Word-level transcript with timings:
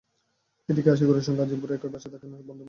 এদিকে 0.71 0.89
আশিকুরের 0.95 1.25
সঙ্গে 1.27 1.41
আজিমপুরে 1.45 1.73
একই 1.75 1.91
বাসায় 1.93 2.11
থাকেন 2.13 2.19
তাঁর 2.21 2.31
বন্ধু 2.31 2.45
মো. 2.47 2.49
মুহসীন। 2.49 2.59